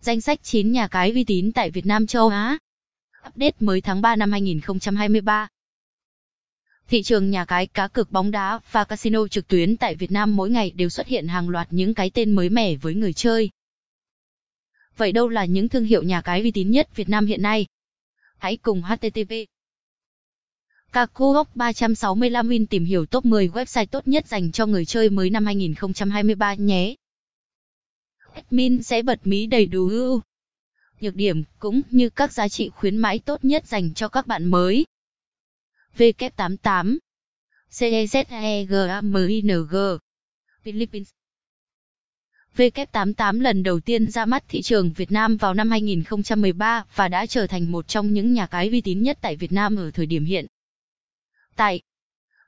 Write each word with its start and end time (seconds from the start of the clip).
Danh 0.00 0.20
sách 0.20 0.42
9 0.42 0.72
nhà 0.72 0.88
cái 0.88 1.10
uy 1.10 1.24
tín 1.24 1.52
tại 1.52 1.70
Việt 1.70 1.86
Nam 1.86 2.06
châu 2.06 2.28
Á. 2.28 2.58
Update 3.28 3.56
mới 3.60 3.80
tháng 3.80 4.02
3 4.02 4.16
năm 4.16 4.32
2023. 4.32 5.48
Thị 6.88 7.02
trường 7.02 7.30
nhà 7.30 7.44
cái 7.44 7.66
cá 7.66 7.88
cược 7.88 8.12
bóng 8.12 8.30
đá 8.30 8.60
và 8.72 8.84
casino 8.84 9.28
trực 9.28 9.48
tuyến 9.48 9.76
tại 9.76 9.94
Việt 9.94 10.10
Nam 10.10 10.36
mỗi 10.36 10.50
ngày 10.50 10.70
đều 10.70 10.88
xuất 10.88 11.06
hiện 11.06 11.28
hàng 11.28 11.48
loạt 11.48 11.68
những 11.70 11.94
cái 11.94 12.10
tên 12.10 12.30
mới 12.30 12.48
mẻ 12.48 12.76
với 12.76 12.94
người 12.94 13.12
chơi. 13.12 13.50
Vậy 14.96 15.12
đâu 15.12 15.28
là 15.28 15.44
những 15.44 15.68
thương 15.68 15.84
hiệu 15.84 16.02
nhà 16.02 16.20
cái 16.20 16.42
uy 16.42 16.50
tín 16.50 16.70
nhất 16.70 16.96
Việt 16.96 17.08
Nam 17.08 17.26
hiện 17.26 17.42
nay? 17.42 17.66
Hãy 18.38 18.56
cùng 18.56 18.82
HTTP 18.82 19.32
Kakuok 20.92 21.56
365 21.56 22.48
Win 22.48 22.66
tìm 22.66 22.84
hiểu 22.84 23.06
top 23.06 23.24
10 23.24 23.48
website 23.48 23.86
tốt 23.86 24.08
nhất 24.08 24.26
dành 24.26 24.52
cho 24.52 24.66
người 24.66 24.84
chơi 24.84 25.10
mới 25.10 25.30
năm 25.30 25.46
2023 25.46 26.54
nhé. 26.54 26.94
Admin 28.38 28.82
sẽ 28.82 29.02
bật 29.02 29.26
mí 29.26 29.46
đầy 29.46 29.66
đủ 29.66 29.88
ưu 29.88 30.20
nhược 31.00 31.14
điểm 31.14 31.44
cũng 31.58 31.80
như 31.90 32.10
các 32.10 32.32
giá 32.32 32.48
trị 32.48 32.68
khuyến 32.68 32.96
mãi 32.96 33.18
tốt 33.18 33.44
nhất 33.44 33.66
dành 33.66 33.94
cho 33.94 34.08
các 34.08 34.26
bạn 34.26 34.44
mới. 34.44 34.86
W88 35.96 36.98
CEZEGAMING 37.70 39.58
Philippines 40.62 41.08
W88 42.56 43.40
lần 43.40 43.62
đầu 43.62 43.80
tiên 43.80 44.10
ra 44.10 44.24
mắt 44.24 44.44
thị 44.48 44.62
trường 44.62 44.92
Việt 44.92 45.12
Nam 45.12 45.36
vào 45.36 45.54
năm 45.54 45.70
2013 45.70 46.84
và 46.94 47.08
đã 47.08 47.26
trở 47.26 47.46
thành 47.46 47.72
một 47.72 47.88
trong 47.88 48.12
những 48.12 48.32
nhà 48.32 48.46
cái 48.46 48.68
uy 48.68 48.80
tín 48.80 49.02
nhất 49.02 49.18
tại 49.20 49.36
Việt 49.36 49.52
Nam 49.52 49.76
ở 49.76 49.90
thời 49.90 50.06
điểm 50.06 50.24
hiện 50.24 50.46
tại. 51.56 51.82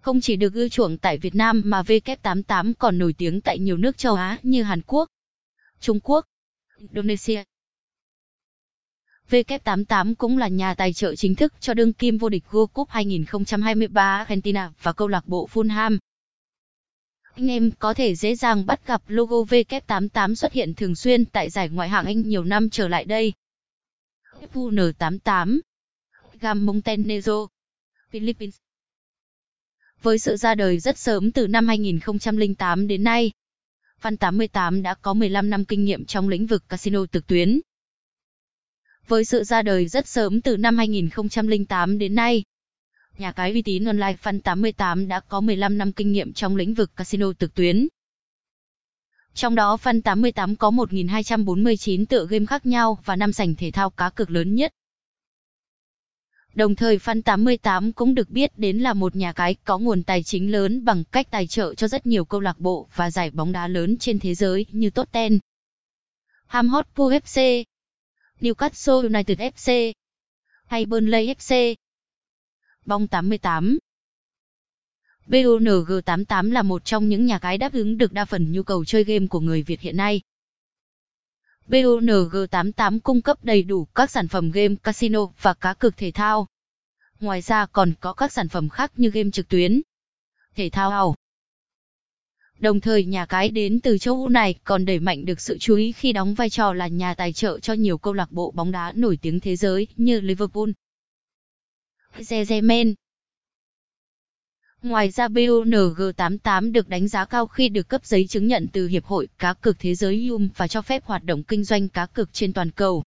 Không 0.00 0.20
chỉ 0.20 0.36
được 0.36 0.54
ưa 0.54 0.68
chuộng 0.68 0.98
tại 0.98 1.18
Việt 1.18 1.34
Nam 1.34 1.62
mà 1.64 1.82
W88 1.82 2.72
còn 2.78 2.98
nổi 2.98 3.12
tiếng 3.18 3.40
tại 3.40 3.58
nhiều 3.58 3.76
nước 3.76 3.98
châu 3.98 4.14
Á 4.14 4.38
như 4.42 4.62
Hàn 4.62 4.80
Quốc, 4.86 5.08
Trung 5.80 6.00
Quốc, 6.00 6.24
Indonesia. 6.78 7.42
V88 9.30 10.14
cũng 10.18 10.38
là 10.38 10.48
nhà 10.48 10.74
tài 10.74 10.92
trợ 10.92 11.14
chính 11.14 11.34
thức 11.34 11.54
cho 11.60 11.74
đương 11.74 11.92
kim 11.92 12.18
vô 12.18 12.28
địch 12.28 12.44
World 12.50 12.66
Cup 12.66 12.88
2023 12.88 14.16
Argentina 14.16 14.72
và 14.82 14.92
câu 14.92 15.08
lạc 15.08 15.26
bộ 15.26 15.48
Fulham. 15.52 15.98
Anh 17.34 17.50
em 17.50 17.70
có 17.78 17.94
thể 17.94 18.14
dễ 18.14 18.34
dàng 18.34 18.66
bắt 18.66 18.86
gặp 18.86 19.02
logo 19.08 19.36
V88 19.36 20.34
xuất 20.34 20.52
hiện 20.52 20.74
thường 20.74 20.94
xuyên 20.94 21.24
tại 21.24 21.50
giải 21.50 21.68
ngoại 21.68 21.88
hạng 21.88 22.04
Anh 22.04 22.28
nhiều 22.28 22.44
năm 22.44 22.70
trở 22.70 22.88
lại 22.88 23.04
đây. 23.04 23.32
FUN88 24.52 25.60
Gam 26.40 26.66
Montenegro 26.66 27.46
Philippines 28.10 28.56
Với 30.02 30.18
sự 30.18 30.36
ra 30.36 30.54
đời 30.54 30.78
rất 30.78 30.98
sớm 30.98 31.32
từ 31.32 31.46
năm 31.46 31.68
2008 31.68 32.86
đến 32.88 33.04
nay, 33.04 33.32
Văn 34.02 34.16
88 34.16 34.82
đã 34.82 34.94
có 34.94 35.14
15 35.14 35.50
năm 35.50 35.64
kinh 35.64 35.84
nghiệm 35.84 36.04
trong 36.04 36.28
lĩnh 36.28 36.46
vực 36.46 36.68
casino 36.68 37.06
trực 37.12 37.26
tuyến. 37.26 37.60
Với 39.08 39.24
sự 39.24 39.44
ra 39.44 39.62
đời 39.62 39.88
rất 39.88 40.08
sớm 40.08 40.40
từ 40.40 40.56
năm 40.56 40.78
2008 40.78 41.98
đến 41.98 42.14
nay, 42.14 42.44
nhà 43.18 43.32
cái 43.32 43.52
uy 43.52 43.62
tín 43.62 43.84
online 43.84 44.16
Fun 44.22 44.40
88 44.40 45.08
đã 45.08 45.20
có 45.20 45.40
15 45.40 45.78
năm 45.78 45.92
kinh 45.92 46.12
nghiệm 46.12 46.32
trong 46.32 46.56
lĩnh 46.56 46.74
vực 46.74 46.96
casino 46.96 47.32
trực 47.32 47.54
tuyến. 47.54 47.88
Trong 49.34 49.54
đó 49.54 49.76
Fun 49.82 50.02
88 50.02 50.56
có 50.56 50.70
1.249 50.70 52.06
tựa 52.06 52.26
game 52.26 52.46
khác 52.46 52.66
nhau 52.66 52.98
và 53.04 53.16
năm 53.16 53.32
sảnh 53.32 53.54
thể 53.54 53.70
thao 53.70 53.90
cá 53.90 54.10
cược 54.10 54.30
lớn 54.30 54.54
nhất. 54.54 54.72
Đồng 56.54 56.74
thời 56.74 56.98
Fan88 56.98 57.92
cũng 57.92 58.14
được 58.14 58.30
biết 58.30 58.58
đến 58.58 58.78
là 58.78 58.94
một 58.94 59.16
nhà 59.16 59.32
cái 59.32 59.54
có 59.64 59.78
nguồn 59.78 60.02
tài 60.02 60.22
chính 60.22 60.52
lớn 60.52 60.84
bằng 60.84 61.04
cách 61.04 61.30
tài 61.30 61.46
trợ 61.46 61.74
cho 61.74 61.88
rất 61.88 62.06
nhiều 62.06 62.24
câu 62.24 62.40
lạc 62.40 62.58
bộ 62.58 62.88
và 62.94 63.10
giải 63.10 63.30
bóng 63.30 63.52
đá 63.52 63.68
lớn 63.68 63.96
trên 63.98 64.18
thế 64.18 64.34
giới 64.34 64.66
như 64.70 64.90
Tottenham, 64.90 65.38
Ham 66.48 66.68
Hotspur 66.68 67.12
FC, 67.12 67.64
Newcastle 68.40 69.02
United 69.02 69.38
FC 69.38 69.92
hay 70.66 70.86
Burnley 70.86 71.34
FC. 71.34 71.74
Bong 72.86 73.08
88 73.08 73.78
BONG88 75.26 76.52
là 76.52 76.62
một 76.62 76.84
trong 76.84 77.08
những 77.08 77.26
nhà 77.26 77.38
cái 77.38 77.58
đáp 77.58 77.72
ứng 77.72 77.98
được 77.98 78.12
đa 78.12 78.24
phần 78.24 78.52
nhu 78.52 78.62
cầu 78.62 78.84
chơi 78.84 79.04
game 79.04 79.26
của 79.26 79.40
người 79.40 79.62
Việt 79.62 79.80
hiện 79.80 79.96
nay. 79.96 80.20
BONG88 81.68 83.00
cung 83.00 83.22
cấp 83.22 83.44
đầy 83.44 83.62
đủ 83.62 83.84
các 83.94 84.10
sản 84.10 84.28
phẩm 84.28 84.50
game 84.50 84.74
casino 84.82 85.26
và 85.42 85.54
cá 85.54 85.74
cược 85.74 85.96
thể 85.96 86.10
thao. 86.10 86.46
Ngoài 87.20 87.40
ra 87.40 87.66
còn 87.66 87.92
có 88.00 88.12
các 88.12 88.32
sản 88.32 88.48
phẩm 88.48 88.68
khác 88.68 88.92
như 88.96 89.10
game 89.10 89.30
trực 89.30 89.48
tuyến, 89.48 89.82
thể 90.54 90.70
thao 90.70 90.90
ảo, 90.90 91.14
Đồng 92.58 92.80
thời 92.80 93.04
nhà 93.04 93.26
cái 93.26 93.48
đến 93.48 93.80
từ 93.80 93.98
châu 93.98 94.14
Âu 94.14 94.28
này 94.28 94.54
còn 94.64 94.84
đẩy 94.84 95.00
mạnh 95.00 95.24
được 95.24 95.40
sự 95.40 95.58
chú 95.60 95.76
ý 95.76 95.92
khi 95.92 96.12
đóng 96.12 96.34
vai 96.34 96.50
trò 96.50 96.72
là 96.72 96.88
nhà 96.88 97.14
tài 97.14 97.32
trợ 97.32 97.58
cho 97.60 97.72
nhiều 97.72 97.98
câu 97.98 98.12
lạc 98.12 98.32
bộ 98.32 98.50
bóng 98.50 98.70
đá 98.70 98.92
nổi 98.96 99.18
tiếng 99.22 99.40
thế 99.40 99.56
giới 99.56 99.86
như 99.96 100.20
Liverpool, 100.20 100.70
Zezemen. 102.18 102.94
Ngoài 104.82 105.10
ra 105.10 105.28
BUNG88 105.28 106.72
được 106.72 106.88
đánh 106.88 107.08
giá 107.08 107.24
cao 107.24 107.46
khi 107.46 107.68
được 107.68 107.88
cấp 107.88 108.04
giấy 108.04 108.26
chứng 108.26 108.46
nhận 108.46 108.66
từ 108.72 108.86
Hiệp 108.86 109.04
hội 109.04 109.28
Cá 109.38 109.54
cược 109.54 109.78
Thế 109.78 109.94
giới 109.94 110.28
UM 110.28 110.48
và 110.56 110.68
cho 110.68 110.82
phép 110.82 111.04
hoạt 111.04 111.24
động 111.24 111.42
kinh 111.42 111.64
doanh 111.64 111.88
cá 111.88 112.06
cược 112.06 112.32
trên 112.32 112.52
toàn 112.52 112.70
cầu. 112.70 113.04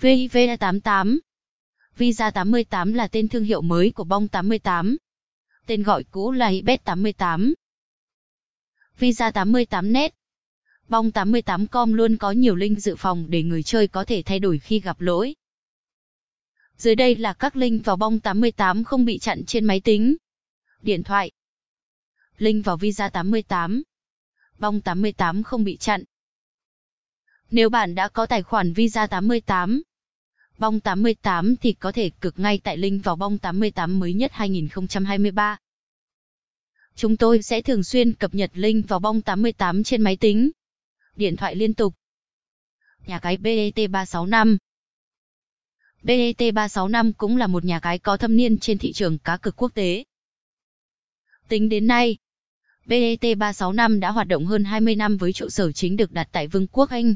VIV88 0.00 1.18
Visa 1.96 2.30
88 2.30 2.92
là 2.92 3.08
tên 3.08 3.28
thương 3.28 3.44
hiệu 3.44 3.62
mới 3.62 3.90
của 3.90 4.04
bong 4.04 4.28
88. 4.28 4.96
Tên 5.66 5.82
gọi 5.82 6.04
cũ 6.04 6.32
là 6.32 6.48
Hibet 6.48 6.84
88. 6.84 7.54
Visa 8.98 9.30
88net. 9.30 10.10
Bong 10.88 11.10
88com 11.10 11.94
luôn 11.94 12.16
có 12.16 12.30
nhiều 12.30 12.54
link 12.54 12.78
dự 12.78 12.96
phòng 12.96 13.26
để 13.28 13.42
người 13.42 13.62
chơi 13.62 13.88
có 13.88 14.04
thể 14.04 14.22
thay 14.26 14.38
đổi 14.38 14.58
khi 14.58 14.80
gặp 14.80 15.00
lỗi. 15.00 15.34
Dưới 16.78 16.94
đây 16.94 17.16
là 17.16 17.32
các 17.32 17.56
link 17.56 17.84
vào 17.84 17.96
bong 17.96 18.20
88 18.20 18.84
không 18.84 19.04
bị 19.04 19.18
chặn 19.18 19.44
trên 19.46 19.64
máy 19.64 19.80
tính, 19.80 20.16
điện 20.82 21.02
thoại. 21.02 21.30
Link 22.38 22.64
vào 22.64 22.76
Visa 22.76 23.08
88. 23.08 23.82
Bong 24.58 24.80
88 24.80 25.42
không 25.42 25.64
bị 25.64 25.76
chặn. 25.76 26.04
Nếu 27.50 27.68
bạn 27.68 27.94
đã 27.94 28.08
có 28.08 28.26
tài 28.26 28.42
khoản 28.42 28.72
Visa 28.72 29.06
88, 29.06 29.82
bong 30.58 30.80
88 30.80 31.56
thì 31.56 31.72
có 31.72 31.92
thể 31.92 32.10
cực 32.20 32.38
ngay 32.38 32.60
tại 32.64 32.76
link 32.76 33.04
vào 33.04 33.16
bong 33.16 33.38
88 33.38 33.98
mới 33.98 34.12
nhất 34.12 34.32
2023. 34.34 35.58
Chúng 36.94 37.16
tôi 37.16 37.42
sẽ 37.42 37.62
thường 37.62 37.84
xuyên 37.84 38.12
cập 38.12 38.34
nhật 38.34 38.50
link 38.54 38.88
vào 38.88 38.98
bong 38.98 39.22
88 39.22 39.82
trên 39.84 40.02
máy 40.02 40.16
tính, 40.16 40.50
điện 41.16 41.36
thoại 41.36 41.56
liên 41.56 41.74
tục. 41.74 41.94
Nhà 43.06 43.18
cái 43.18 43.36
BET365 43.36 44.56
BET365 46.06 47.12
cũng 47.16 47.36
là 47.36 47.46
một 47.46 47.64
nhà 47.64 47.80
cái 47.80 47.98
có 47.98 48.16
thâm 48.16 48.36
niên 48.36 48.58
trên 48.58 48.78
thị 48.78 48.92
trường 48.92 49.18
cá 49.18 49.36
cược 49.36 49.56
quốc 49.56 49.74
tế. 49.74 50.04
Tính 51.48 51.68
đến 51.68 51.86
nay, 51.86 52.16
BET365 52.86 54.00
đã 54.00 54.10
hoạt 54.10 54.28
động 54.28 54.46
hơn 54.46 54.64
20 54.64 54.94
năm 54.94 55.16
với 55.16 55.32
trụ 55.32 55.48
sở 55.48 55.72
chính 55.72 55.96
được 55.96 56.12
đặt 56.12 56.28
tại 56.32 56.48
Vương 56.48 56.66
quốc 56.66 56.90
Anh. 56.90 57.14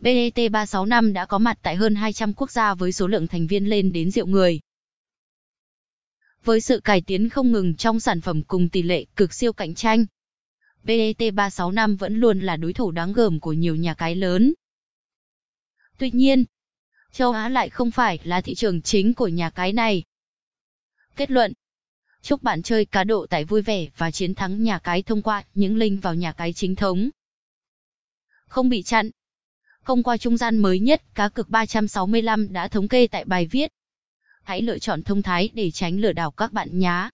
BET365 0.00 1.12
đã 1.12 1.26
có 1.26 1.38
mặt 1.38 1.58
tại 1.62 1.76
hơn 1.76 1.94
200 1.94 2.32
quốc 2.34 2.50
gia 2.50 2.74
với 2.74 2.92
số 2.92 3.06
lượng 3.06 3.26
thành 3.26 3.46
viên 3.46 3.68
lên 3.68 3.92
đến 3.92 4.10
triệu 4.12 4.26
người. 4.26 4.60
Với 6.44 6.60
sự 6.60 6.80
cải 6.80 7.00
tiến 7.00 7.28
không 7.28 7.52
ngừng 7.52 7.76
trong 7.76 8.00
sản 8.00 8.20
phẩm 8.20 8.42
cùng 8.42 8.68
tỷ 8.68 8.82
lệ 8.82 9.04
cực 9.16 9.34
siêu 9.34 9.52
cạnh 9.52 9.74
tranh, 9.74 10.06
BET365 10.84 11.96
vẫn 11.96 12.16
luôn 12.16 12.40
là 12.40 12.56
đối 12.56 12.72
thủ 12.72 12.90
đáng 12.90 13.12
gờm 13.12 13.40
của 13.40 13.52
nhiều 13.52 13.76
nhà 13.76 13.94
cái 13.94 14.14
lớn. 14.14 14.54
Tuy 15.98 16.10
nhiên, 16.10 16.44
châu 17.14 17.32
Á 17.32 17.48
lại 17.48 17.70
không 17.70 17.90
phải 17.90 18.18
là 18.24 18.40
thị 18.40 18.54
trường 18.54 18.82
chính 18.82 19.14
của 19.14 19.28
nhà 19.28 19.50
cái 19.50 19.72
này. 19.72 20.02
Kết 21.16 21.30
luận 21.30 21.52
Chúc 22.22 22.42
bạn 22.42 22.62
chơi 22.62 22.84
cá 22.84 23.04
độ 23.04 23.26
tại 23.30 23.44
vui 23.44 23.62
vẻ 23.62 23.86
và 23.96 24.10
chiến 24.10 24.34
thắng 24.34 24.62
nhà 24.62 24.78
cái 24.78 25.02
thông 25.02 25.22
qua 25.22 25.42
những 25.54 25.76
link 25.76 26.02
vào 26.02 26.14
nhà 26.14 26.32
cái 26.32 26.52
chính 26.52 26.76
thống. 26.76 27.10
Không 28.46 28.68
bị 28.68 28.82
chặn. 28.82 29.10
Không 29.82 30.02
qua 30.02 30.16
trung 30.16 30.36
gian 30.36 30.58
mới 30.58 30.78
nhất, 30.78 31.02
cá 31.14 31.28
cược 31.28 31.50
365 31.50 32.52
đã 32.52 32.68
thống 32.68 32.88
kê 32.88 33.06
tại 33.06 33.24
bài 33.24 33.46
viết 33.46 33.72
hãy 34.44 34.62
lựa 34.62 34.78
chọn 34.78 35.02
thông 35.02 35.22
thái 35.22 35.50
để 35.54 35.70
tránh 35.70 35.98
lừa 36.00 36.12
đảo 36.12 36.30
các 36.30 36.52
bạn 36.52 36.78
nhá. 36.78 37.10